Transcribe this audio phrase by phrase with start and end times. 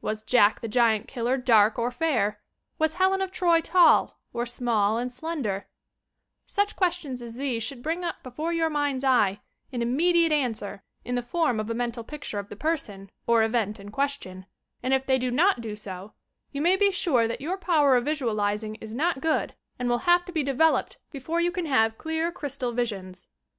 [0.00, 2.36] "Was Jack, the Giant killer, dark or fairl"
[2.78, 5.66] "Was Helen of Troy tall, or small and slenderT'
[6.46, 9.42] Such questions as these should bring up before your mind's eye
[9.72, 13.42] an immediate answer in the form of a mental pic ture of the person or
[13.42, 14.46] event in question,
[14.82, 16.14] and if they do not do so,
[16.50, 20.24] you may be sure that your power of visualizing is not good and will have
[20.24, 23.28] to be developed before you can have clear crystal visions.